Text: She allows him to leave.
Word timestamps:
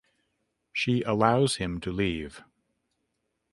She 0.73 1.03
allows 1.03 1.57
him 1.57 1.79
to 1.81 1.91
leave. 1.91 2.41